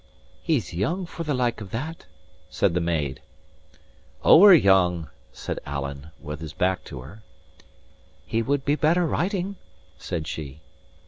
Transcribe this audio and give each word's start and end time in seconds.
"He's 0.41 0.73
young 0.73 1.05
for 1.05 1.23
the 1.23 1.35
like 1.35 1.61
of 1.61 1.69
that," 1.69 2.07
said 2.49 2.73
the 2.73 2.81
maid. 2.81 3.21
"Ower 4.25 4.51
young," 4.51 5.11
said 5.31 5.59
Alan, 5.63 6.09
with 6.19 6.39
his 6.41 6.53
back 6.53 6.83
to 6.85 7.01
her. 7.01 7.21
"He 8.25 8.41
would 8.41 8.65
be 8.65 8.73
better 8.73 9.05
riding," 9.05 9.57
says 9.99 10.25
she. 10.25 10.61